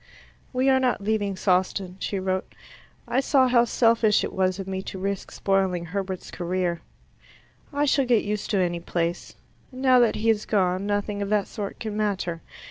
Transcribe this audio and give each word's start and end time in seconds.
"We 0.51 0.67
are 0.67 0.79
not 0.79 1.01
leaving 1.03 1.35
Sawston," 1.35 1.97
she 1.99 2.17
wrote. 2.19 2.55
"I 3.07 3.19
saw 3.19 3.47
how 3.47 3.65
selfish 3.65 4.23
it 4.23 4.33
was 4.33 4.57
of 4.57 4.67
me 4.67 4.81
to 4.81 4.97
risk 4.97 5.29
spoiling 5.29 5.85
Herbert's 5.85 6.31
career. 6.31 6.81
I 7.71 7.85
shall 7.85 8.05
get 8.05 8.23
used 8.23 8.49
to 8.49 8.57
any 8.57 8.79
place. 8.79 9.35
Now 9.71 9.99
that 9.99 10.15
he 10.15 10.31
is 10.31 10.47
gone, 10.47 10.87
nothing 10.87 11.21
of 11.21 11.29
that 11.29 11.45
sort 11.47 11.79
can 11.79 11.95
matter. 11.95 12.41